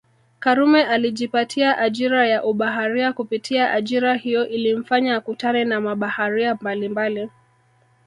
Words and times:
Karume 0.39 0.83
alijipatia 0.83 1.77
ajira 1.77 2.27
ya 2.27 2.43
ubaharia 2.43 3.13
kupitia 3.13 3.71
ajira 3.73 4.15
hiyo 4.15 4.47
ilimfanya 4.47 5.15
akutane 5.15 5.65
na 5.65 5.81
mabaharia 5.81 6.55
mbalimbali 6.55 7.29